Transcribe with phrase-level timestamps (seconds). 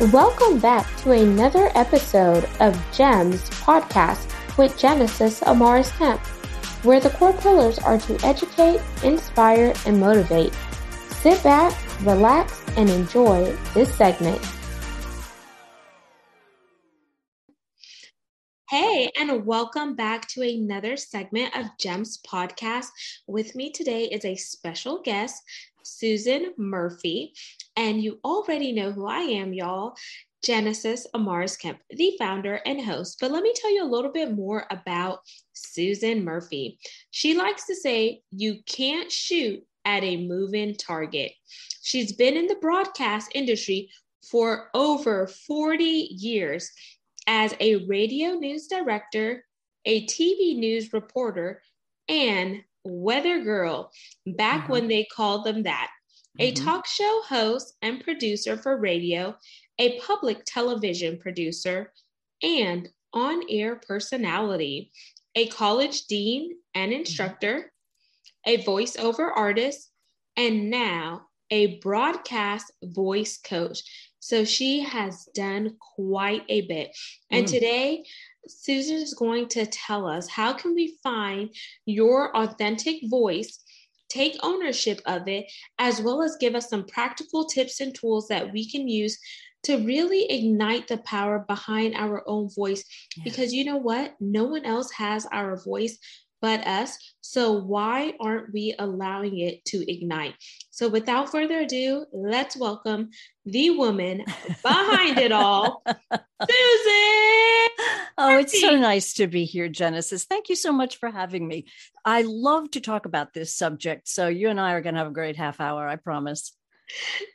[0.00, 4.28] Welcome back to another episode of GEMS podcast
[4.58, 6.20] with Genesis Amaris Kemp,
[6.84, 10.52] where the core pillars are to educate, inspire, and motivate.
[11.10, 11.72] Sit back,
[12.02, 14.44] relax, and enjoy this segment.
[18.68, 22.88] Hey, and welcome back to another segment of GEMS podcast.
[23.28, 25.40] With me today is a special guest,
[25.84, 27.32] Susan Murphy.
[27.76, 29.94] And you already know who I am, y'all.
[30.42, 33.18] Genesis Amaris Kemp, the founder and host.
[33.18, 35.20] But let me tell you a little bit more about
[35.54, 36.78] Susan Murphy.
[37.10, 41.32] She likes to say, You can't shoot at a moving target.
[41.82, 43.90] She's been in the broadcast industry
[44.30, 46.70] for over 40 years
[47.26, 49.44] as a radio news director,
[49.84, 51.62] a TV news reporter,
[52.08, 53.90] and weather girl,
[54.26, 54.72] back mm-hmm.
[54.72, 55.90] when they called them that
[56.38, 56.64] a mm-hmm.
[56.64, 59.36] talk show host and producer for radio,
[59.78, 61.92] a public television producer,
[62.42, 64.90] and on air personality,
[65.34, 67.00] a college dean and mm-hmm.
[67.00, 67.72] instructor,
[68.46, 69.90] a voiceover artist,
[70.36, 73.82] and now a broadcast voice coach.
[74.18, 76.96] So she has done quite a bit.
[77.30, 77.50] And mm.
[77.50, 78.04] today,
[78.48, 81.50] Susan is going to tell us how can we find
[81.86, 83.64] your authentic voice
[84.08, 88.52] take ownership of it, as well as give us some practical tips and tools that
[88.52, 89.18] we can use
[89.64, 92.84] to really ignite the power behind our own voice.
[93.16, 93.24] Yeah.
[93.24, 94.14] Because you know what?
[94.20, 95.98] No one else has our voice
[96.40, 96.98] but us.
[97.22, 100.34] So why aren't we allowing it to ignite?
[100.70, 103.08] So without further ado, let's welcome
[103.46, 104.22] the woman
[104.62, 105.82] behind it all,
[106.50, 108.03] Susan.
[108.16, 110.24] Oh, it's so nice to be here, Genesis.
[110.24, 111.66] Thank you so much for having me.
[112.04, 114.08] I love to talk about this subject.
[114.08, 116.52] So you and I are going to have a great half hour, I promise.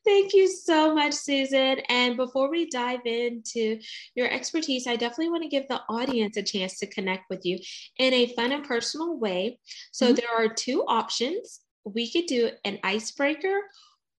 [0.05, 1.79] Thank you so much, Susan.
[1.89, 3.79] And before we dive into
[4.15, 7.59] your expertise, I definitely want to give the audience a chance to connect with you
[7.97, 9.59] in a fun and personal way.
[9.91, 10.15] So mm-hmm.
[10.15, 11.59] there are two options.
[11.83, 13.59] We could do an icebreaker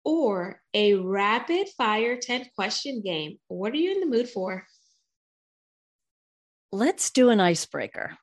[0.04, 3.38] or a rapid fire 10 question game.
[3.48, 4.66] What are you in the mood for?
[6.72, 8.16] Let's do an icebreaker.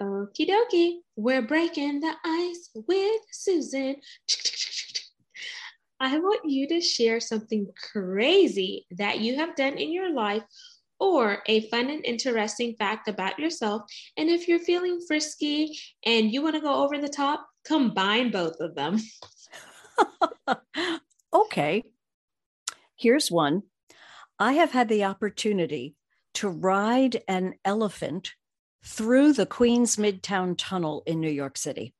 [0.00, 0.98] Okie dokie.
[1.16, 3.96] We're breaking the ice with Susan.
[6.00, 10.42] I want you to share something crazy that you have done in your life
[11.00, 13.82] or a fun and interesting fact about yourself.
[14.16, 18.60] And if you're feeling frisky and you want to go over the top, combine both
[18.60, 18.98] of them.
[21.32, 21.84] okay.
[22.96, 23.62] Here's one
[24.38, 25.94] I have had the opportunity
[26.38, 28.32] to ride an elephant
[28.84, 31.94] through the Queens Midtown Tunnel in New York City.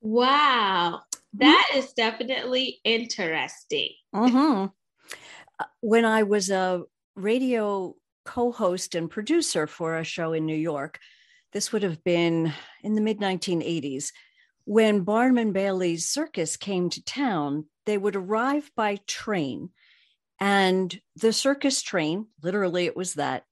[0.00, 1.00] Wow.
[1.34, 1.86] That mm-hmm.
[1.96, 3.90] definitely interesting.
[4.14, 4.66] Mm-hmm.
[5.58, 6.84] Uh, when I was a
[7.16, 11.00] radio co host and producer for a show in New York,
[11.52, 12.52] this would have been
[12.84, 14.12] in the mid 1980s.
[14.64, 19.70] When Barnum and Bailey's circus came to town, they would arrive by train.
[20.40, 23.44] And the circus train, literally, it was that,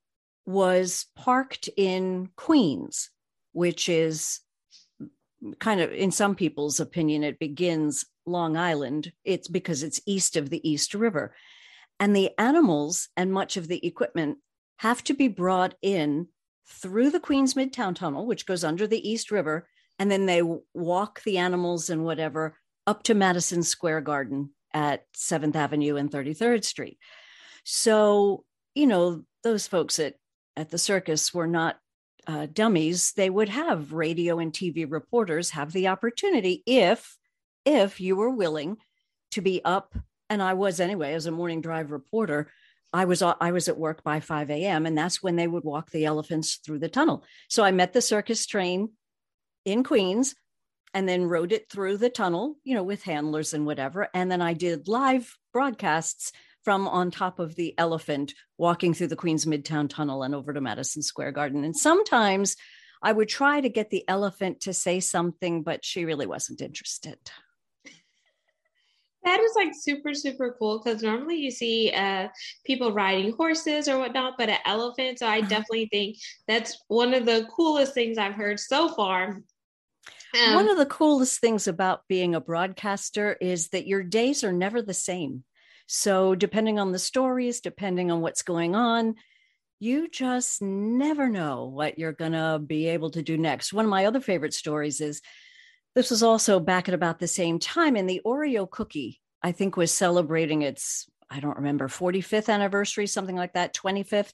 [0.45, 3.11] was parked in Queens,
[3.53, 4.41] which is
[5.59, 9.13] kind of in some people's opinion it begins long island.
[9.25, 11.35] It's because it's east of the east river.
[11.99, 14.39] And the animals and much of the equipment
[14.79, 16.29] have to be brought in
[16.69, 19.69] through the queens midtown tunnel which goes under the east river
[19.99, 20.43] and then they
[20.75, 26.65] walk the animals and whatever up to madison square garden at 7th avenue and 33rd
[26.65, 26.99] street
[27.65, 28.45] so
[28.75, 30.15] you know those folks at
[30.57, 31.77] at the circus were not
[32.27, 37.17] uh, dummies, they would have radio and TV reporters have the opportunity if
[37.65, 38.77] if you were willing
[39.33, 39.95] to be up.
[40.29, 42.51] And I was anyway as a morning drive reporter.
[42.93, 44.87] I was I was at work by 5 a.m.
[44.87, 47.25] and that's when they would walk the elephants through the tunnel.
[47.49, 48.91] So I met the circus train
[49.65, 50.35] in Queens
[50.97, 54.09] and then rode it through the tunnel, you know, with handlers and whatever.
[54.15, 56.33] And then I did live broadcasts
[56.65, 60.61] from on top of the elephant walking through the Queens Midtown Tunnel and over to
[60.63, 61.65] Madison Square Garden.
[61.65, 62.57] And sometimes
[63.03, 67.19] I would try to get the elephant to say something, but she really wasn't interested.
[69.23, 72.29] That is like super, super cool because normally you see uh,
[72.65, 75.19] people riding horses or whatnot, but an elephant.
[75.19, 75.49] So I uh-huh.
[75.49, 76.17] definitely think
[76.49, 79.43] that's one of the coolest things I've heard so far.
[80.55, 84.83] One of the coolest things about being a broadcaster is that your days are never
[84.83, 85.45] the same.
[85.87, 89.15] So, depending on the stories, depending on what's going on,
[89.79, 93.73] you just never know what you're going to be able to do next.
[93.73, 95.21] One of my other favorite stories is
[95.95, 99.77] this was also back at about the same time, and the Oreo cookie, I think,
[99.77, 104.33] was celebrating its I don't remember, 45th anniversary, something like that, 25th.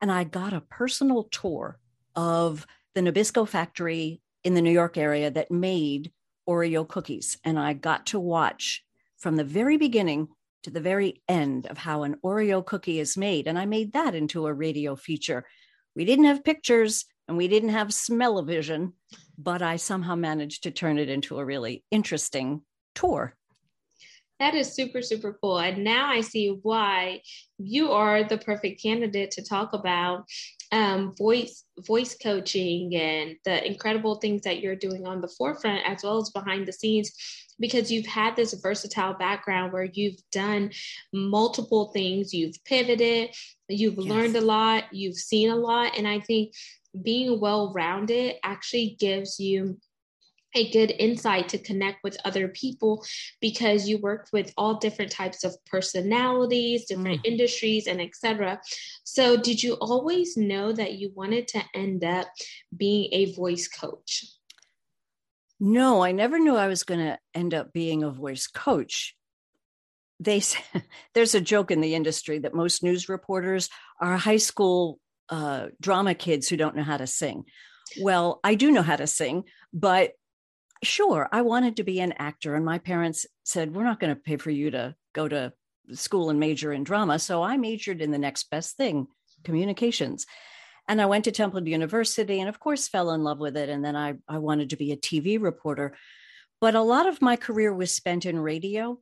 [0.00, 1.78] And I got a personal tour
[2.16, 6.12] of the Nabisco factory in the New York area that made
[6.48, 7.38] Oreo cookies.
[7.44, 8.84] And I got to watch
[9.18, 10.28] from the very beginning
[10.62, 13.46] to the very end of how an Oreo cookie is made.
[13.46, 15.46] And I made that into a radio feature.
[15.96, 18.92] We didn't have pictures and we didn't have smell-o-vision,
[19.38, 22.62] but I somehow managed to turn it into a really interesting
[22.94, 23.34] tour.
[24.40, 25.58] That is super, super cool.
[25.58, 27.20] And now I see why
[27.58, 30.24] you are the perfect candidate to talk about
[30.72, 36.02] um, voice voice coaching and the incredible things that you're doing on the forefront as
[36.02, 37.12] well as behind the scenes
[37.60, 40.70] because you've had this versatile background where you've done
[41.12, 43.30] multiple things you've pivoted
[43.68, 44.06] you've yes.
[44.06, 46.52] learned a lot you've seen a lot and i think
[47.02, 49.78] being well rounded actually gives you
[50.54, 53.04] a good insight to connect with other people
[53.40, 57.26] because you worked with all different types of personalities different mm.
[57.26, 58.60] industries and etc
[59.04, 62.26] so did you always know that you wanted to end up
[62.74, 64.24] being a voice coach?
[65.60, 69.14] No i never knew i was going to end up being a voice coach.
[70.20, 70.42] They
[71.14, 73.68] there's a joke in the industry that most news reporters
[74.00, 74.98] are high school
[75.28, 77.44] uh, drama kids who don't know how to sing.
[78.00, 80.12] Well i do know how to sing but
[80.84, 82.54] sure, I wanted to be an actor.
[82.54, 85.52] And my parents said, we're not going to pay for you to go to
[85.92, 87.18] school and major in drama.
[87.18, 89.06] So I majored in the next best thing,
[89.42, 90.26] communications.
[90.88, 93.68] And I went to Temple University and, of course, fell in love with it.
[93.68, 95.96] And then I, I wanted to be a TV reporter.
[96.60, 98.98] But a lot of my career was spent in radio,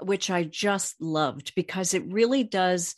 [0.00, 2.94] which I just loved because it really does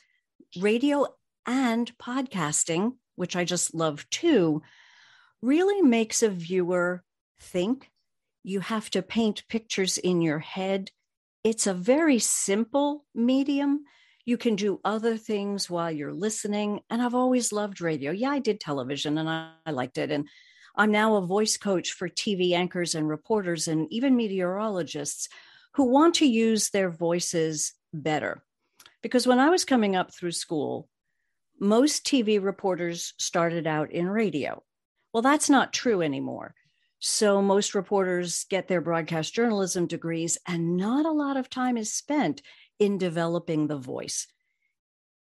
[0.59, 1.07] radio
[1.47, 4.63] and podcasting, which I just love too,
[5.43, 7.03] really makes a viewer
[7.41, 7.91] think
[8.47, 10.89] you have to paint pictures in your head.
[11.43, 13.83] It's a very simple medium.
[14.25, 16.83] You can do other things while you're listening.
[16.89, 18.13] And I've always loved radio.
[18.13, 20.13] Yeah, I did television and I, I liked it.
[20.13, 20.29] And
[20.77, 25.29] I'm now a voice coach for TV anchors and reporters and even meteorologists
[25.73, 28.45] who want to use their voices better.
[29.03, 30.89] Because when I was coming up through school,
[31.59, 34.63] most TV reporters started out in radio.
[35.13, 36.55] Well, that's not true anymore.
[37.09, 41.95] So most reporters get their broadcast journalism degrees, and not a lot of time is
[41.95, 42.43] spent
[42.81, 44.27] in developing the voice.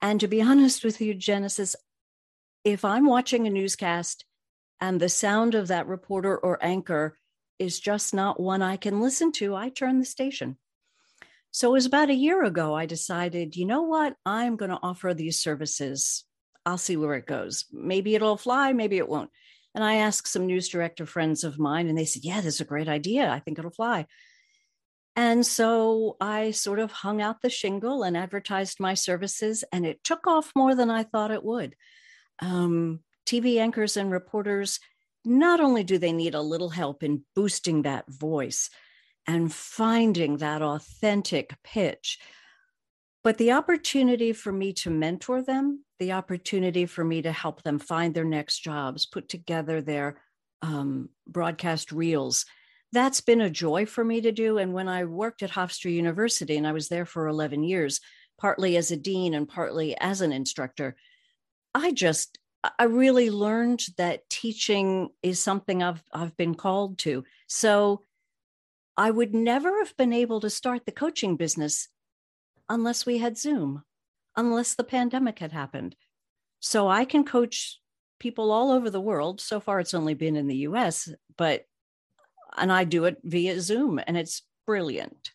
[0.03, 1.75] And to be honest with you, Genesis,
[2.63, 4.27] if I'm watching a newscast
[4.83, 7.17] and the sound of that reporter or anchor
[7.59, 10.59] is just not one I can listen to, I turn the station.
[11.53, 14.15] So it was about a year ago, I decided, you know what?
[14.27, 16.25] I'm going to offer these services.
[16.67, 17.65] I'll see where it goes.
[17.73, 19.31] Maybe it'll fly, maybe it won't.
[19.75, 22.61] And I asked some news director friends of mine, and they said, Yeah, this is
[22.61, 23.31] a great idea.
[23.31, 24.07] I think it'll fly.
[25.15, 30.03] And so I sort of hung out the shingle and advertised my services, and it
[30.05, 31.77] took off more than I thought it would.
[32.41, 34.81] Um, TV anchors and reporters,
[35.25, 38.71] not only do they need a little help in boosting that voice
[39.27, 42.19] and finding that authentic pitch,
[43.25, 47.79] but the opportunity for me to mentor them, the opportunity for me to help them
[47.79, 50.21] find their next jobs, put together their
[50.63, 52.47] um, broadcast reels,
[52.93, 54.59] that's been a joy for me to do.
[54.59, 58.01] And when I worked at Hofstra University, and I was there for 11 years,
[58.39, 60.97] partly as a dean and partly as an instructor,
[61.75, 62.38] I just
[62.79, 67.25] I really learned that teaching is something I've I've been called to.
[67.47, 68.02] So
[68.97, 71.88] I would never have been able to start the coaching business
[72.69, 73.83] unless we had Zoom,
[74.37, 75.97] unless the pandemic had happened.
[76.61, 77.81] So I can coach
[78.19, 79.40] people all over the world.
[79.40, 81.66] So far, it's only been in the US, but,
[82.57, 85.33] and I do it via Zoom, and it's brilliant.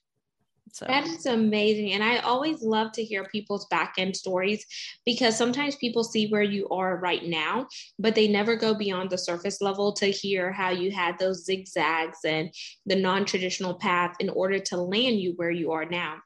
[0.72, 0.86] So.
[0.86, 1.93] That is amazing.
[1.93, 4.63] And I always love to hear people's back end stories
[5.05, 7.67] because sometimes people see where you are right now,
[7.98, 12.19] but they never go beyond the surface level to hear how you had those zigzags
[12.25, 12.53] and
[12.86, 16.17] the non traditional path in order to land you where you are now.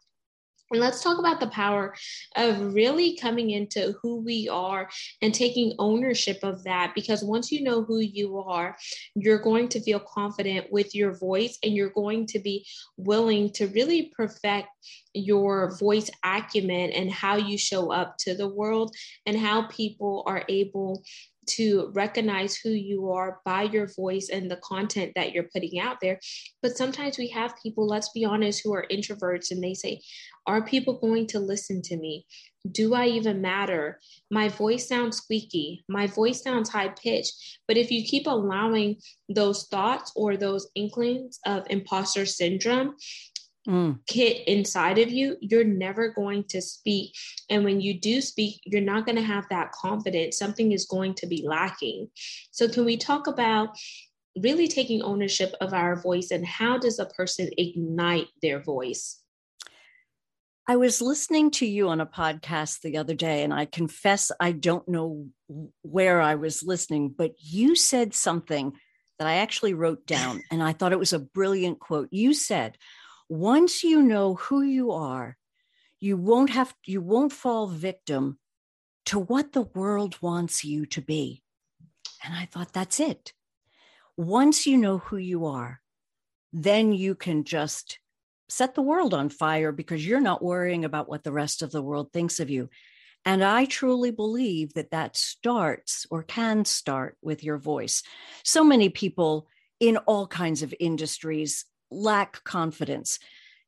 [0.71, 1.93] And let's talk about the power
[2.35, 4.89] of really coming into who we are
[5.21, 6.93] and taking ownership of that.
[6.95, 8.77] Because once you know who you are,
[9.15, 12.65] you're going to feel confident with your voice and you're going to be
[12.97, 14.69] willing to really perfect
[15.13, 20.43] your voice acumen and how you show up to the world and how people are
[20.47, 21.03] able
[21.47, 25.97] to recognize who you are by your voice and the content that you're putting out
[26.01, 26.19] there.
[26.61, 30.01] But sometimes we have people, let's be honest, who are introverts and they say,
[30.45, 32.25] Are people going to listen to me?
[32.69, 33.99] Do I even matter?
[34.29, 35.83] My voice sounds squeaky.
[35.89, 37.59] My voice sounds high pitched.
[37.67, 38.97] But if you keep allowing
[39.29, 42.95] those thoughts or those inklings of imposter syndrome,
[43.67, 43.99] mm.
[44.07, 47.13] kit inside of you, you're never going to speak.
[47.49, 50.37] And when you do speak, you're not going to have that confidence.
[50.37, 52.09] Something is going to be lacking.
[52.51, 53.69] So, can we talk about
[54.41, 59.21] really taking ownership of our voice and how does a person ignite their voice?
[60.67, 64.51] I was listening to you on a podcast the other day, and I confess I
[64.51, 65.27] don't know
[65.81, 68.73] where I was listening, but you said something
[69.19, 72.09] that I actually wrote down, and I thought it was a brilliant quote.
[72.11, 72.77] You said,
[73.31, 75.37] once you know who you are,
[76.01, 78.37] you won't have you won't fall victim
[79.05, 81.41] to what the world wants you to be.
[82.25, 83.31] And I thought that's it.
[84.17, 85.79] Once you know who you are,
[86.51, 87.99] then you can just
[88.49, 91.81] set the world on fire because you're not worrying about what the rest of the
[91.81, 92.69] world thinks of you.
[93.23, 98.03] And I truly believe that that starts or can start with your voice.
[98.43, 99.47] So many people
[99.79, 103.19] in all kinds of industries lack confidence.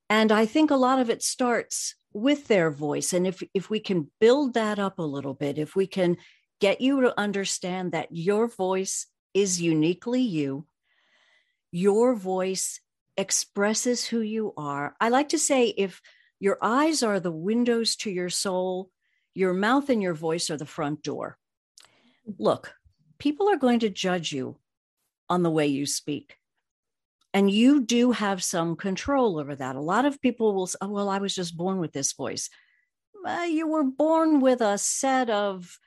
[0.10, 3.13] And I think a lot of it starts with their voice.
[3.13, 6.18] And if, if we can build that up a little bit, if we can
[6.62, 10.65] get you to understand that your voice is uniquely you,
[11.72, 12.80] your voice
[13.18, 14.96] expresses who you are.
[15.01, 16.01] I like to say if
[16.39, 18.92] your eyes are the windows to your soul,
[19.34, 21.38] your mouth and your voice are the front door.
[22.38, 22.74] Look,
[23.18, 24.58] people are going to judge you
[25.30, 26.38] on the way you speak.
[27.34, 29.75] And you do have some control over that.
[29.75, 32.50] A lot of people will say, oh, well, I was just born with this voice.
[33.48, 35.80] You were born with a set of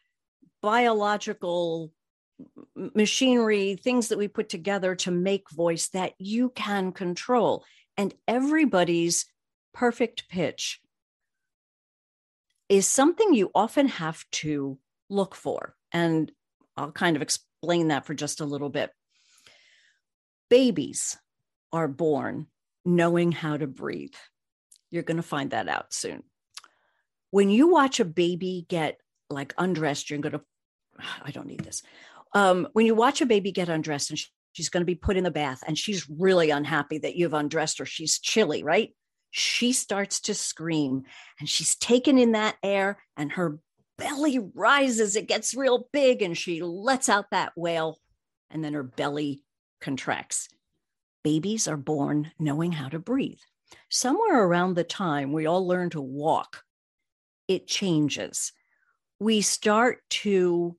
[0.60, 1.92] biological
[2.74, 7.64] machinery, things that we put together to make voice that you can control.
[7.96, 9.26] And everybody's
[9.72, 10.80] perfect pitch
[12.68, 15.76] is something you often have to look for.
[15.92, 16.32] And
[16.76, 18.90] I'll kind of explain that for just a little bit.
[20.50, 21.16] Babies
[21.76, 22.46] are born
[22.84, 24.14] knowing how to breathe.
[24.90, 26.22] You're going to find that out soon.
[27.30, 30.40] When you watch a baby get like undressed, you're going to,
[31.22, 31.82] I don't need this.
[32.32, 34.20] Um, when you watch a baby get undressed and
[34.52, 37.78] she's going to be put in the bath and she's really unhappy that you've undressed
[37.78, 38.90] her, she's chilly, right?
[39.30, 41.02] She starts to scream
[41.40, 43.58] and she's taken in that air and her
[43.98, 45.16] belly rises.
[45.16, 47.98] It gets real big and she lets out that wail
[48.50, 49.42] and then her belly
[49.80, 50.48] contracts
[51.26, 53.40] babies are born knowing how to breathe.
[53.90, 56.62] Somewhere around the time we all learn to walk,
[57.48, 58.52] it changes.
[59.18, 60.76] We start to,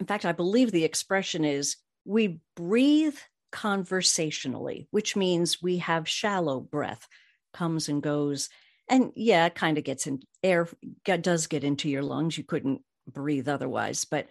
[0.00, 3.16] in fact, I believe the expression is we breathe
[3.50, 7.08] conversationally, which means we have shallow breath,
[7.54, 8.50] comes and goes.
[8.86, 10.68] And yeah, it kind of gets in air,
[11.06, 12.36] does get into your lungs.
[12.36, 14.28] You couldn't breathe otherwise, but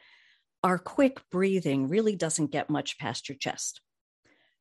[0.63, 3.81] our quick breathing really doesn't get much past your chest.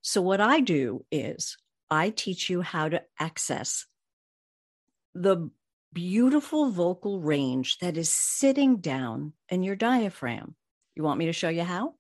[0.06, 1.56] So, what I do is
[1.90, 3.86] I teach you how to access
[5.16, 5.50] the
[5.92, 10.54] beautiful vocal range that is sitting down in your diaphragm.
[10.94, 11.94] You want me to show you how?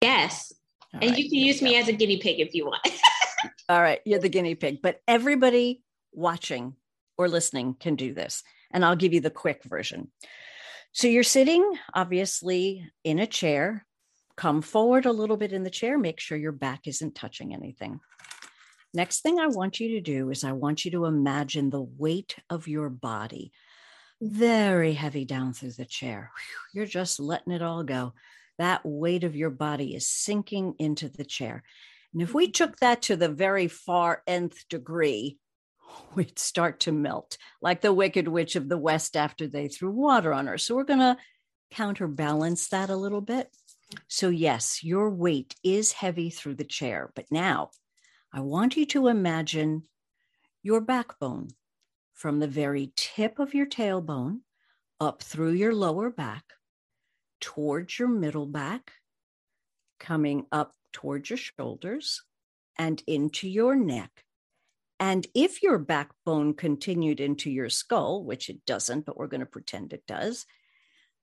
[0.00, 0.52] Yes.
[0.94, 2.86] All and right, you can use me as a guinea pig if you want.
[3.68, 6.76] All right, you're the guinea pig, but everybody watching
[7.18, 8.44] or listening can do this.
[8.70, 10.12] And I'll give you the quick version.
[10.92, 13.84] So you're sitting, obviously, in a chair
[14.36, 15.98] Come forward a little bit in the chair.
[15.98, 18.00] Make sure your back isn't touching anything.
[18.92, 22.36] Next thing I want you to do is I want you to imagine the weight
[22.48, 23.52] of your body
[24.20, 26.32] very heavy down through the chair.
[26.72, 28.14] You're just letting it all go.
[28.58, 31.62] That weight of your body is sinking into the chair.
[32.12, 35.38] And if we took that to the very far nth degree,
[36.14, 40.32] we'd start to melt like the Wicked Witch of the West after they threw water
[40.32, 40.56] on her.
[40.56, 41.18] So we're going to
[41.70, 43.48] counterbalance that a little bit.
[44.08, 47.70] So, yes, your weight is heavy through the chair, but now
[48.32, 49.84] I want you to imagine
[50.62, 51.48] your backbone
[52.12, 54.40] from the very tip of your tailbone
[55.00, 56.44] up through your lower back,
[57.40, 58.92] towards your middle back,
[60.00, 62.22] coming up towards your shoulders
[62.78, 64.24] and into your neck.
[64.98, 69.46] And if your backbone continued into your skull, which it doesn't, but we're going to
[69.46, 70.46] pretend it does,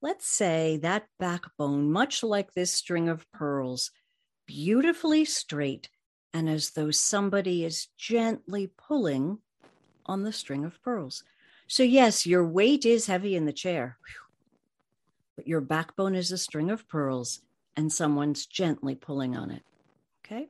[0.03, 3.89] let's say that backbone, much like this string of pearls,
[4.45, 5.89] beautifully straight
[6.33, 9.37] and as though somebody is gently pulling
[10.05, 11.23] on the string of pearls.
[11.67, 13.97] So, yes, your weight is heavy in the chair,
[15.37, 17.39] but your backbone is a string of pearls
[17.77, 19.63] and someone's gently pulling on it.
[20.25, 20.49] Okay.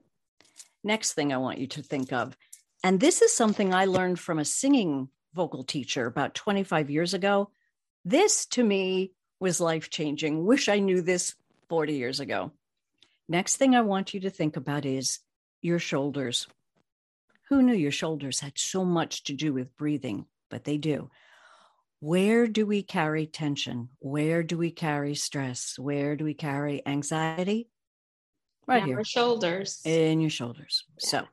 [0.83, 2.35] Next thing I want you to think of,
[2.83, 7.51] and this is something I learned from a singing vocal teacher about 25 years ago.
[8.03, 9.11] This to me
[9.43, 10.45] was life changing.
[10.45, 11.35] Wish I knew this
[11.67, 12.53] 40 years ago.
[13.27, 15.19] Next thing I want you to think about is
[15.61, 16.47] your shoulders.
[17.49, 20.27] Who knew your shoulders had so much to do with breathing?
[20.49, 21.11] But they do.
[21.99, 23.89] Where do we carry tension?
[23.99, 25.77] Where do we carry stress?
[25.77, 27.69] Where do we carry anxiety?
[28.65, 29.03] Right here.
[29.03, 29.81] shoulders.
[29.83, 30.85] In your shoulders.
[31.01, 31.09] Yeah.
[31.09, 31.27] So,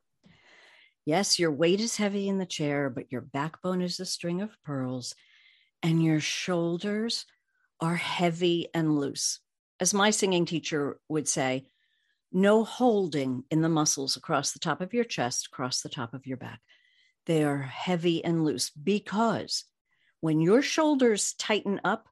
[1.06, 4.60] yes, your weight is heavy in the chair, but your backbone is a string of
[4.64, 5.14] pearls,
[5.80, 7.24] and your shoulders
[7.80, 9.40] are heavy and loose.
[9.78, 11.66] As my singing teacher would say,
[12.32, 16.26] no holding in the muscles across the top of your chest, across the top of
[16.26, 16.60] your back.
[17.26, 19.64] They are heavy and loose because
[20.20, 22.06] when your shoulders tighten up,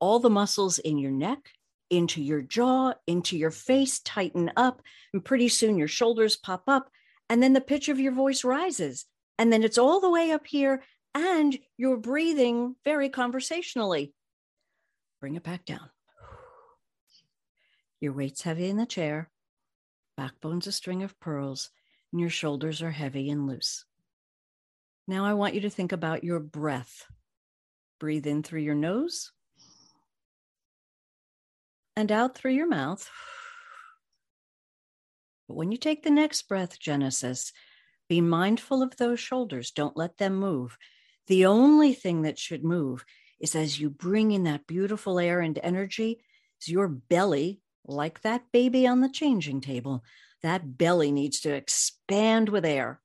[0.00, 1.50] all the muscles in your neck,
[1.90, 4.82] into your jaw, into your face tighten up.
[5.12, 6.90] And pretty soon your shoulders pop up,
[7.28, 9.04] and then the pitch of your voice rises.
[9.38, 10.82] And then it's all the way up here,
[11.14, 14.12] and you're breathing very conversationally.
[15.20, 15.90] Bring it back down.
[18.00, 19.30] Your weight's heavy in the chair,
[20.16, 21.70] backbone's a string of pearls,
[22.12, 23.84] and your shoulders are heavy and loose.
[25.08, 27.06] Now I want you to think about your breath.
[27.98, 29.32] Breathe in through your nose
[31.96, 33.10] and out through your mouth.
[35.48, 37.52] But when you take the next breath, Genesis,
[38.08, 39.72] be mindful of those shoulders.
[39.72, 40.78] Don't let them move.
[41.26, 43.04] The only thing that should move
[43.40, 46.22] is as you bring in that beautiful air and energy,
[46.60, 50.02] is your belly like that baby on the changing table,
[50.42, 53.00] that belly needs to expand with air.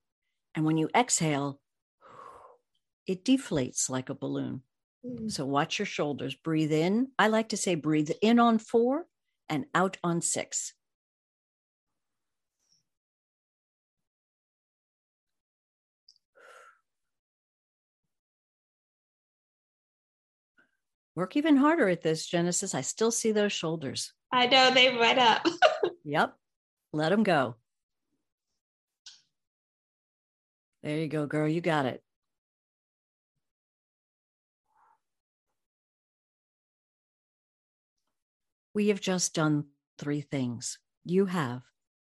[0.56, 1.60] And when you exhale,
[3.08, 4.62] it deflates like a balloon.
[5.06, 5.32] Mm.
[5.32, 6.36] So watch your shoulders.
[6.36, 7.10] Breathe in.
[7.18, 9.06] I like to say breathe in on four
[9.50, 10.74] and out on six.
[21.16, 22.74] Work even harder at this, Genesis.
[22.74, 24.14] I still see those shoulders.
[24.32, 25.46] I know they went up.
[26.04, 26.36] yep.
[26.92, 27.56] Let them go.
[30.82, 31.48] There you go, girl.
[31.48, 32.04] You got it.
[38.74, 39.66] We have just done
[40.00, 40.80] three things.
[41.06, 41.62] You have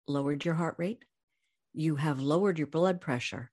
[0.09, 1.05] lowered your heart rate,
[1.73, 3.51] you have lowered your blood pressure.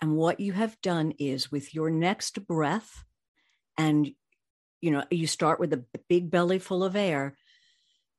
[0.00, 3.04] And what you have done is with your next breath,
[3.78, 4.10] and
[4.84, 7.38] you know, you start with a big belly full of air,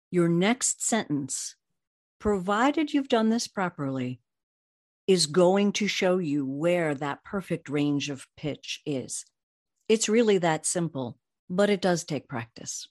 [0.10, 1.56] your next sentence,
[2.18, 4.20] provided you've done this properly,
[5.06, 9.26] is going to show you where that perfect range of pitch is.
[9.88, 12.88] It's really that simple, but it does take practice.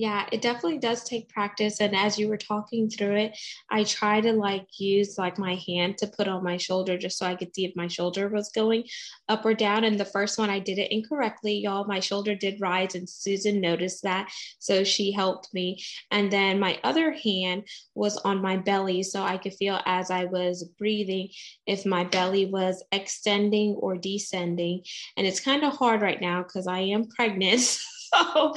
[0.00, 1.78] Yeah, it definitely does take practice.
[1.78, 5.98] And as you were talking through it, I try to like use like my hand
[5.98, 8.84] to put on my shoulder just so I could see if my shoulder was going
[9.28, 9.84] up or down.
[9.84, 11.84] And the first one I did it incorrectly, y'all.
[11.84, 14.30] My shoulder did rise, and Susan noticed that.
[14.58, 15.84] So she helped me.
[16.10, 19.02] And then my other hand was on my belly.
[19.02, 21.28] So I could feel as I was breathing
[21.66, 24.82] if my belly was extending or descending.
[25.18, 27.60] And it's kind of hard right now because I am pregnant.
[28.14, 28.54] so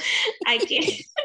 [0.47, 0.89] I can't.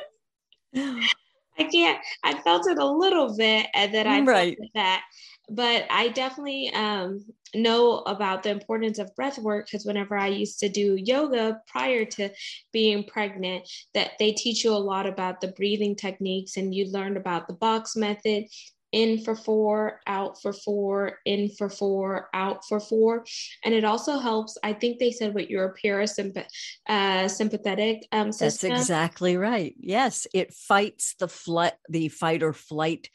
[1.58, 1.98] I can't.
[2.22, 4.58] I felt it a little bit, and then I right.
[4.74, 5.02] that.
[5.50, 10.60] But I definitely um, know about the importance of breath work because whenever I used
[10.60, 12.30] to do yoga prior to
[12.72, 17.16] being pregnant, that they teach you a lot about the breathing techniques, and you learn
[17.16, 18.44] about the box method
[18.92, 23.24] in for four, out for four, in for four, out for four.
[23.64, 26.46] And it also helps, I think they said what your parasympathetic
[26.88, 28.70] uh, sympathetic, um, system.
[28.70, 29.74] That's exactly right.
[29.78, 33.10] Yes, it fights the flight, the fight or flight.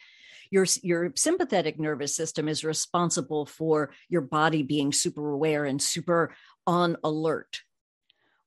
[0.51, 6.35] Your, your sympathetic nervous system is responsible for your body being super aware and super
[6.67, 7.61] on alert.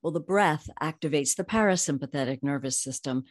[0.03, 3.25] Well, the breath activates the parasympathetic nervous system.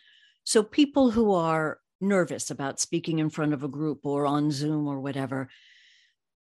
[0.44, 4.88] So people who are nervous about speaking in front of a group or on Zoom
[4.88, 5.50] or whatever.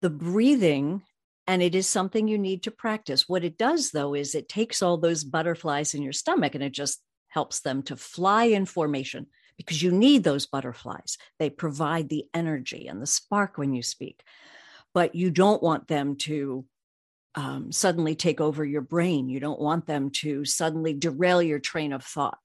[0.01, 1.03] The breathing,
[1.47, 3.29] and it is something you need to practice.
[3.29, 6.73] What it does, though, is it takes all those butterflies in your stomach and it
[6.73, 11.19] just helps them to fly in formation because you need those butterflies.
[11.39, 14.23] They provide the energy and the spark when you speak,
[14.93, 16.65] but you don't want them to
[17.35, 19.29] um, suddenly take over your brain.
[19.29, 22.39] You don't want them to suddenly derail your train of thought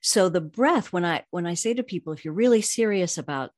[0.00, 3.50] so the breath when i when i say to people if you're really serious about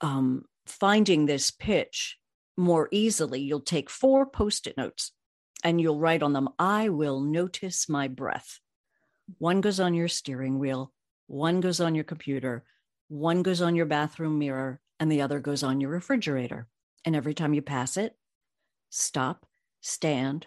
[0.00, 2.18] um, finding this pitch
[2.56, 5.12] more easily you'll take four post-it notes
[5.64, 8.60] and you'll write on them i will notice my breath.
[9.38, 10.92] One goes on your steering wheel
[11.26, 12.64] one goes on your computer
[13.08, 16.66] one goes on your bathroom mirror and the other goes on your refrigerator.
[17.04, 18.14] And every time you pass it
[18.90, 19.46] stop
[19.80, 20.46] stand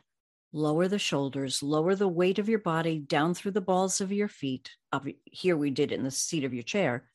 [0.54, 4.28] lower the shoulders, lower the weight of your body down through the balls of your
[4.28, 4.72] feet.
[4.92, 7.06] Up Here we did in the seat of your chair.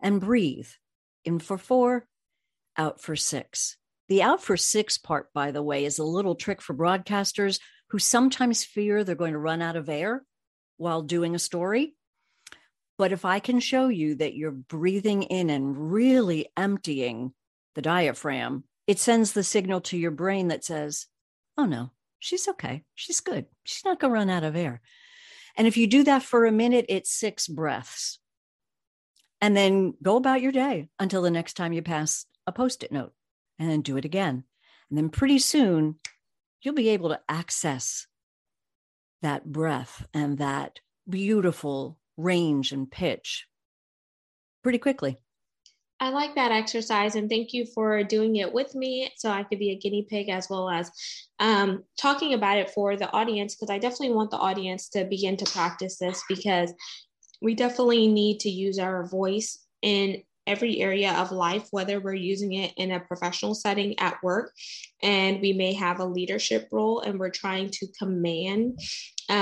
[0.00, 0.68] And breathe
[1.24, 2.06] in for four,
[2.76, 3.76] out for six.
[4.08, 7.60] The out for six part, by the way, is a little trick for broadcasters
[7.90, 10.24] who sometimes fear they're going to run out of air
[10.78, 11.94] while doing a story.
[12.98, 17.32] But if I can show you that you're breathing in and really emptying
[17.74, 21.06] the diaphragm, it sends the signal to your brain that says,
[21.56, 22.84] oh no, she's okay.
[22.94, 23.46] She's good.
[23.64, 24.80] She's not going to run out of air.
[25.56, 28.18] And if you do that for a minute, it's six breaths.
[29.40, 32.92] And then go about your day until the next time you pass a post it
[32.92, 33.12] note
[33.58, 34.44] and then do it again.
[34.88, 35.96] And then pretty soon
[36.62, 38.06] you'll be able to access
[39.22, 43.46] that breath and that beautiful range and pitch
[44.62, 45.18] pretty quickly.
[46.00, 49.58] I like that exercise and thank you for doing it with me so I could
[49.58, 50.90] be a guinea pig as well as
[51.38, 55.36] um, talking about it for the audience because I definitely want the audience to begin
[55.36, 56.72] to practice this because
[57.42, 62.54] we definitely need to use our voice in every area of life, whether we're using
[62.54, 64.52] it in a professional setting at work
[65.02, 68.78] and we may have a leadership role and we're trying to command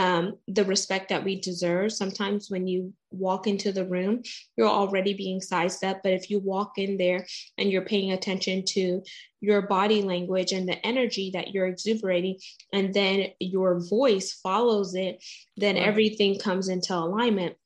[0.08, 1.92] um, the respect that we deserve.
[1.92, 4.22] Sometimes when you walk into the room,
[4.56, 6.00] you're already being sized up.
[6.02, 7.26] But if you walk in there
[7.58, 9.02] and you're paying attention to
[9.40, 12.38] your body language and the energy that you're exuberating,
[12.72, 15.22] and then your voice follows it,
[15.58, 15.84] then right.
[15.84, 17.56] everything comes into alignment.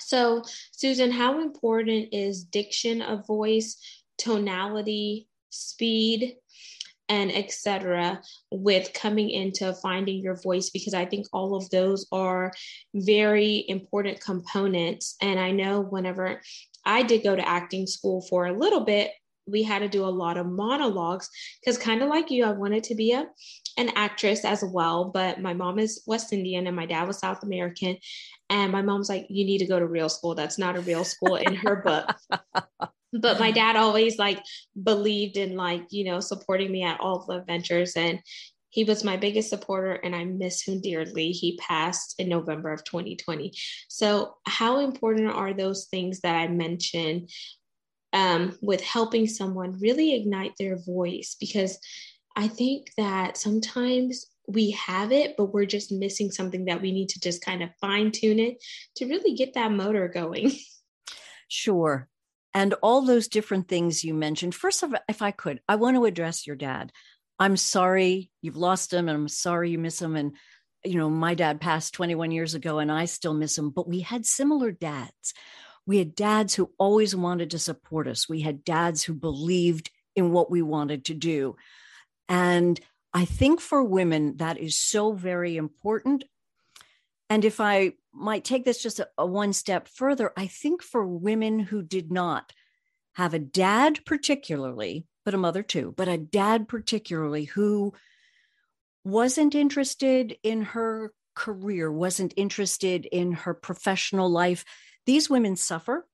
[0.00, 3.76] So, Susan, how important is diction of voice,
[4.16, 6.36] tonality, speed,
[7.08, 12.52] and etc with coming into finding your voice because i think all of those are
[12.94, 15.16] very important components.
[15.20, 16.40] And i know whenever
[16.84, 19.12] i did go to acting school for a little bit
[19.46, 22.84] we had to do a lot of monologues because kind of like you i wanted
[22.84, 23.26] to be a
[23.78, 27.42] an actress as well but my mom is west indian and my dad was south
[27.42, 27.96] american.
[28.50, 30.34] And my mom's like you need to go to real school.
[30.34, 32.08] That's not a real school in her book
[33.12, 34.42] but my dad always like
[34.82, 38.20] believed in like you know supporting me at all the ventures and
[38.70, 41.30] he was my biggest supporter and i miss him dearly.
[41.30, 43.52] He passed in november of 2020
[43.88, 47.30] so how important are those things that i mentioned
[48.14, 51.36] um, with helping someone really ignite their voice?
[51.38, 51.78] Because
[52.36, 57.10] i think that sometimes we have it but we're just missing something that we need
[57.10, 58.62] to just kind of fine tune it
[58.96, 60.52] to really get that motor going.
[61.50, 62.10] Sure
[62.54, 64.54] and all those different things you mentioned.
[64.54, 66.92] First of all, if I could, I want to address your dad.
[67.38, 70.16] I'm sorry you've lost him, and I'm sorry you miss him.
[70.16, 70.32] And
[70.84, 73.70] you know, my dad passed 21 years ago, and I still miss him.
[73.70, 75.34] But we had similar dads.
[75.86, 78.28] We had dads who always wanted to support us.
[78.28, 81.56] We had dads who believed in what we wanted to do.
[82.28, 82.78] And
[83.14, 86.24] I think for women, that is so very important.
[87.30, 91.06] And if I might take this just a, a one step further, I think for
[91.06, 92.52] women who did not
[93.14, 97.92] have a dad, particularly, but a mother too, but a dad, particularly, who
[99.04, 104.64] wasn't interested in her career, wasn't interested in her professional life,
[105.06, 106.06] these women suffer.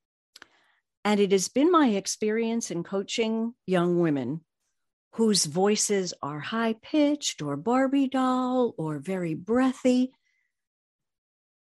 [1.05, 4.41] And it has been my experience in coaching young women
[5.13, 10.13] whose voices are high pitched or Barbie doll or very breathy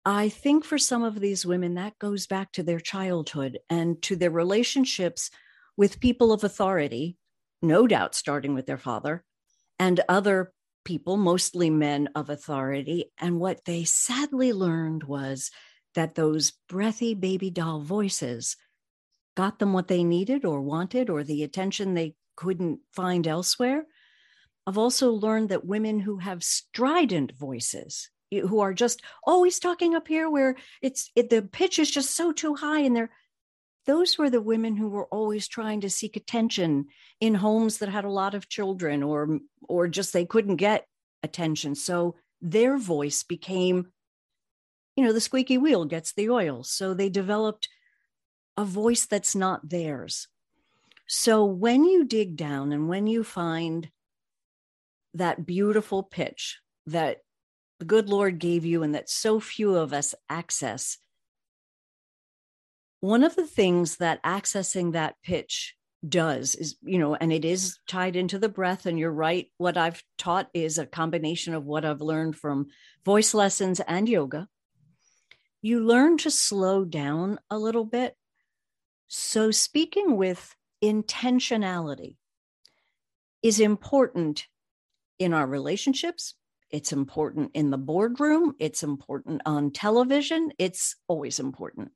[0.05, 4.15] I think for some of these women, that goes back to their childhood and to
[4.15, 5.31] their relationships
[5.75, 7.17] with people of authority,
[7.61, 9.23] no doubt starting with their father,
[9.79, 13.11] and other people, mostly men of authority.
[13.17, 15.49] And what they sadly learned was
[15.95, 18.57] that those breathy baby doll voices
[19.35, 23.85] got them what they needed or wanted or the attention they couldn't find elsewhere.
[24.67, 30.07] I've also learned that women who have strident voices, who are just always talking up
[30.07, 33.11] here where it's it, the pitch is just so too high and they're
[33.85, 36.87] those were the women who were always trying to seek attention
[37.19, 40.85] in homes that had a lot of children or or just they couldn't get
[41.23, 41.75] attention.
[41.75, 43.91] So their voice became
[44.95, 46.63] you know the squeaky wheel gets the oil.
[46.63, 47.69] So they developed
[48.57, 50.27] a voice that's not theirs.
[51.07, 53.89] So when you dig down and when you find
[55.13, 57.19] that beautiful pitch that
[57.79, 60.97] the good Lord gave you and that so few of us access.
[63.01, 65.75] One of the things that accessing that pitch
[66.07, 68.85] does is, you know, and it is tied into the breath.
[68.85, 69.51] And you're right.
[69.57, 72.67] What I've taught is a combination of what I've learned from
[73.03, 74.47] voice lessons and yoga.
[75.61, 78.15] You learn to slow down a little bit.
[79.07, 82.17] So, speaking with intentionality
[83.41, 84.47] is important
[85.19, 86.35] in our relationships,
[86.75, 91.91] it's important in the boardroom, it's important on television, it's always important.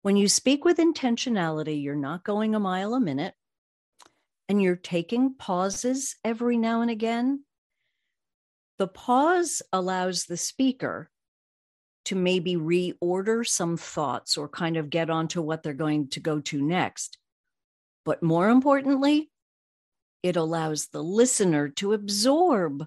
[0.00, 3.34] When you speak with intentionality, you're not going a mile a minute.
[4.48, 7.44] and you're taking pauses every now and again,
[8.78, 11.10] the pause allows the speaker
[12.04, 16.40] to maybe reorder some thoughts or kind of get onto what they're going to go
[16.40, 17.18] to next.
[18.04, 19.30] But more importantly,
[20.22, 22.86] it allows the listener to absorb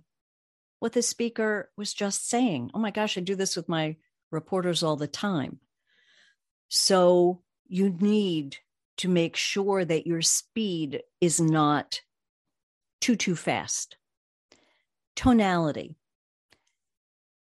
[0.79, 2.71] what the speaker was just saying.
[2.73, 3.97] Oh my gosh, I do this with my
[4.31, 5.59] reporters all the time.
[6.69, 8.57] So you need
[8.97, 12.01] to make sure that your speed is not
[13.01, 13.97] too, too fast.
[15.15, 15.95] Tonality.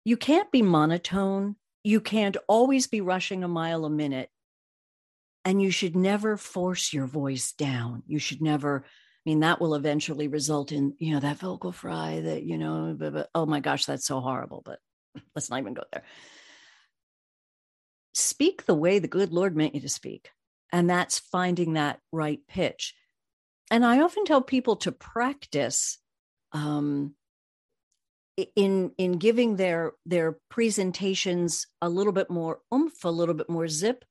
[0.05, 1.57] You can't be monotone.
[1.85, 4.31] You can't always be rushing a mile a minute.
[5.45, 8.03] And you should never force your voice down.
[8.07, 8.85] You should never,
[9.29, 13.11] mean, that will eventually result in, you know, that vocal fry that, you know, blah,
[13.11, 13.25] blah.
[13.35, 14.63] oh my gosh, that's so horrible.
[14.65, 14.79] But
[15.35, 16.05] let's not even go there
[18.19, 20.31] speak the way the good Lord meant you to speak.
[20.73, 22.95] And that's finding that right pitch.
[23.71, 25.99] And I often tell people to practice
[26.53, 27.15] um,
[28.55, 33.69] in in giving their their presentations a little bit more oomph, a little bit more
[33.69, 34.05] zip.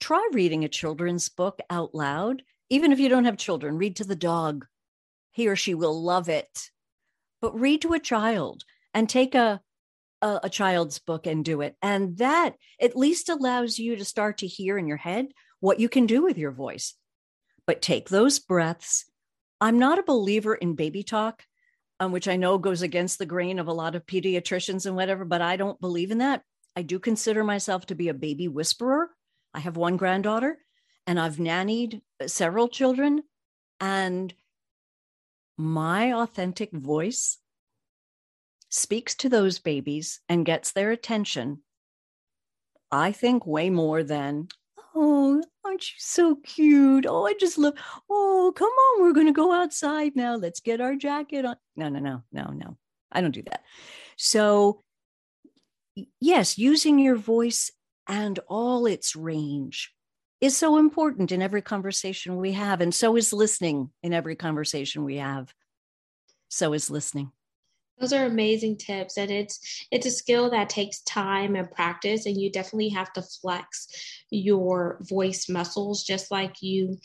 [0.00, 3.76] Try reading a children's book out loud, even if you don't have children.
[3.76, 4.66] Read to the dog;
[5.30, 6.70] he or she will love it.
[7.40, 9.60] But read to a child and take a
[10.22, 11.76] a, a child's book and do it.
[11.82, 15.28] And that at least allows you to start to hear in your head
[15.60, 16.94] what you can do with your voice.
[17.66, 19.04] But take those breaths.
[19.60, 21.44] I'm not a believer in baby talk,
[21.98, 25.24] um, which I know goes against the grain of a lot of pediatricians and whatever,
[25.24, 26.42] but I don't believe in that.
[26.74, 29.10] I do consider myself to be a baby whisperer.
[29.52, 30.58] I have one granddaughter
[31.06, 33.22] and I've nannied several children.
[33.80, 34.34] And
[35.56, 37.38] my authentic voice
[38.68, 41.62] speaks to those babies and gets their attention,
[42.92, 44.48] I think way more than,
[44.94, 47.06] oh, aren't you so cute?
[47.06, 47.74] Oh, I just love,
[48.08, 50.36] oh, come on, we're going to go outside now.
[50.36, 51.56] Let's get our jacket on.
[51.76, 52.76] No, no, no, no, no.
[53.12, 53.64] I don't do that.
[54.16, 54.82] So,
[56.20, 57.70] yes, using your voice
[58.06, 59.92] and all its range
[60.40, 62.80] is so important in every conversation we have.
[62.80, 65.52] And so is listening in every conversation we have.
[66.48, 67.32] So is listening.
[67.98, 72.40] Those are amazing tips and it's it's a skill that takes time and practice and
[72.40, 73.88] you definitely have to flex
[74.30, 76.96] your voice muscles just like you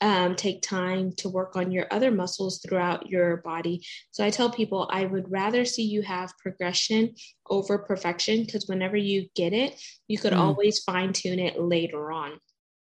[0.00, 3.84] um, take time to work on your other muscles throughout your body.
[4.10, 7.14] So I tell people I would rather see you have progression
[7.50, 10.38] over perfection because whenever you get it, you could mm.
[10.38, 12.38] always fine tune it later on.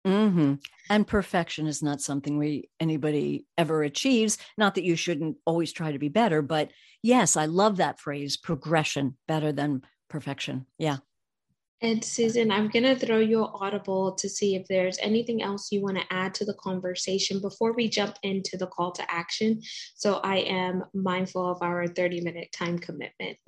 [0.08, 0.54] Mm-hmm.
[0.90, 4.38] And perfection is not something we anybody ever achieves.
[4.58, 6.72] Not that you shouldn't always try to be better, but
[7.04, 10.66] yes, I love that phrase progression better than perfection.
[10.78, 10.98] Yeah.
[11.82, 15.72] And Susan, I'm going to throw you an audible to see if there's anything else
[15.72, 19.62] you want to add to the conversation before we jump into the call to action.
[19.96, 23.38] So I am mindful of our 30 minute time commitment.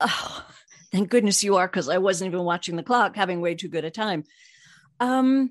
[0.00, 0.46] Oh,
[0.92, 3.84] thank goodness you are, because I wasn't even watching the clock, having way too good
[3.84, 4.22] a time.
[5.00, 5.50] Um,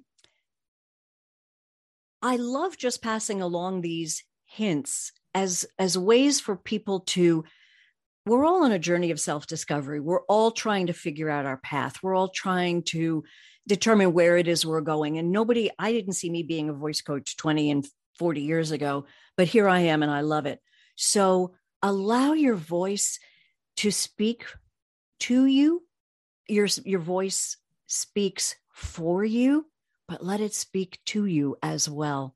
[2.22, 7.44] I love just passing along these hints as as ways for people to
[8.26, 10.02] we're all on a journey of self-discovery.
[10.02, 12.04] We're all trying to figure out our path.
[12.04, 13.24] We're all trying to
[13.68, 15.18] determine where it is we're going.
[15.18, 17.88] And nobody, I didn't see me being a voice coach 20 and
[18.20, 19.06] 40 years ago,
[19.38, 20.60] but here I am and I love it.
[20.98, 23.18] So allow your voice
[23.78, 24.44] to speak
[25.22, 25.84] to you.
[26.50, 29.68] Your, your voice speaks for you
[30.08, 32.36] but let it speak to you as well.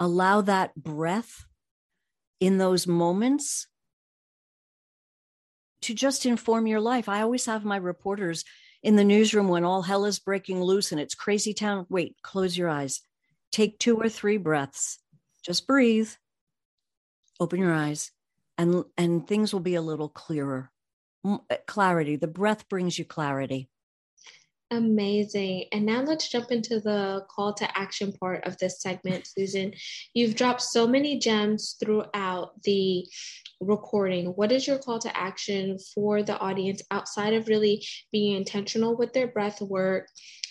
[0.00, 1.44] Allow that breath
[2.40, 3.66] in those moments
[5.82, 7.08] to just inform your life.
[7.08, 8.44] I always have my reporters
[8.82, 11.86] in the newsroom when all hell is breaking loose and it's crazy town.
[11.88, 13.00] Wait, close your eyes.
[13.52, 14.98] Take two or three breaths.
[15.44, 16.10] Just breathe.
[17.38, 18.10] Open your eyes
[18.58, 20.70] and and things will be a little clearer.
[21.24, 22.16] Uh, clarity.
[22.16, 23.68] The breath brings you clarity.
[24.70, 25.66] Amazing.
[25.72, 29.72] And now let's jump into the call to action part of this segment, Susan.
[30.14, 33.06] You've dropped so many gems throughout the
[33.60, 34.26] recording.
[34.28, 39.12] What is your call to action for the audience outside of really being intentional with
[39.12, 40.08] their breath work,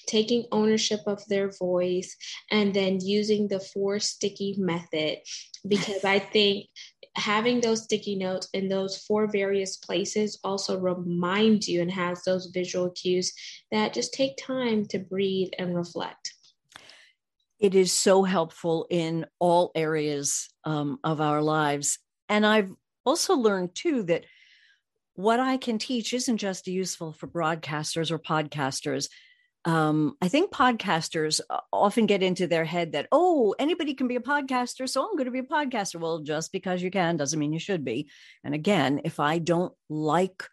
[0.07, 2.15] taking ownership of their voice,
[2.51, 5.17] and then using the four sticky method?
[5.67, 6.67] Because I think
[7.15, 12.47] having those sticky notes in those four various places also reminds you and has those
[12.47, 13.33] visual cues
[13.71, 16.33] that just take time to breathe and reflect.
[17.59, 21.99] It is so helpful in all areas um, of our lives.
[22.27, 22.71] And I've
[23.05, 24.25] also learned too that
[25.13, 29.07] what I can teach isn't just useful for broadcasters or podcasters,
[29.65, 31.39] um, I think podcasters
[31.71, 34.89] often get into their head that, oh, anybody can be a podcaster.
[34.89, 35.99] So I'm going to be a podcaster.
[35.99, 38.09] Well, just because you can doesn't mean you should be.
[38.43, 40.43] And again, if I don't like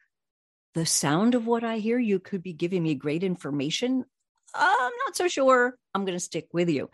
[0.74, 4.04] the sound of what I hear, you could be giving me great information.
[4.54, 6.90] I'm not so sure I'm going to stick with you.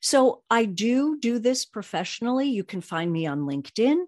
[0.00, 2.48] So I do do this professionally.
[2.48, 4.04] You can find me on LinkedIn.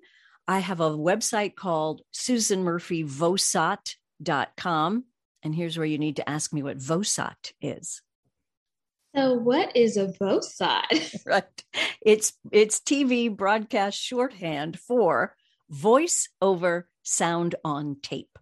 [0.49, 5.05] I have a website called susanmurphyvosat.com
[5.43, 8.03] and here's where you need to ask me what VOSAT is.
[9.15, 11.23] So what is a VOSAT?
[11.27, 11.65] right.
[12.03, 15.35] It's it's TV broadcast shorthand for
[15.71, 18.39] voice over sound on tape.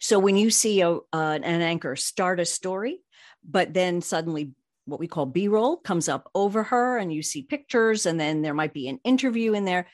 [0.00, 3.00] So when you see a, uh, an anchor start a story,
[3.48, 4.52] but then suddenly
[4.84, 8.54] what we call B-roll comes up over her and you see pictures and then there
[8.54, 9.86] might be an interview in there.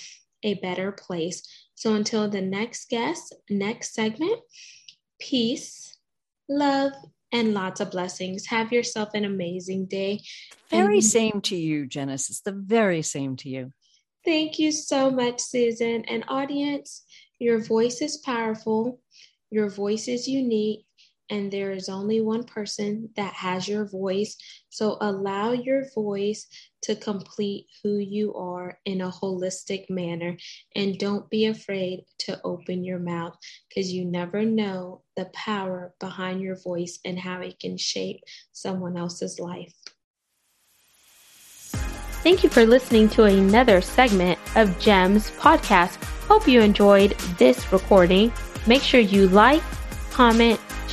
[0.45, 1.43] a better place.
[1.73, 4.39] So until the next guest, next segment,
[5.19, 5.97] peace,
[6.47, 6.93] love,
[7.31, 8.45] and lots of blessings.
[8.45, 10.21] Have yourself an amazing day.
[10.69, 12.39] Very and- same to you, Genesis.
[12.39, 13.71] The very same to you.
[14.23, 16.05] Thank you so much, Susan.
[16.05, 17.03] And audience,
[17.39, 18.99] your voice is powerful,
[19.51, 20.84] your voice is unique,
[21.29, 24.37] and there is only one person that has your voice.
[24.69, 26.47] So allow your voice
[26.83, 30.37] to complete who you are in a holistic manner.
[30.75, 33.35] And don't be afraid to open your mouth
[33.67, 38.97] because you never know the power behind your voice and how it can shape someone
[38.97, 39.73] else's life.
[42.25, 46.03] Thank you for listening to another segment of GEMS podcast.
[46.27, 48.33] Hope you enjoyed this recording.
[48.65, 49.61] Make sure you like,
[50.09, 50.59] comment,